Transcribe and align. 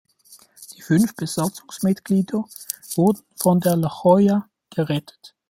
Die 0.75 0.81
fünf 0.81 1.15
Besatzungsmitglieder 1.15 2.45
wurden 2.95 3.21
von 3.35 3.59
der 3.59 3.75
"La 3.75 3.91
Jolla" 4.03 4.49
gerettet. 4.71 5.35